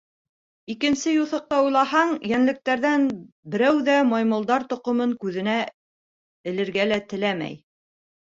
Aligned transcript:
Икенсе 0.73 1.11
юҫыҡта 1.15 1.59
уйлаһаң, 1.65 2.13
йәнлектәрҙән 2.29 3.05
берәү 3.57 3.83
ҙә 3.91 3.99
маймылдар 4.13 4.67
тоҡомон 4.73 5.15
күҙенә 5.27 5.59
элергә 6.55 6.89
лә 6.91 7.01
теләмәй. 7.15 7.61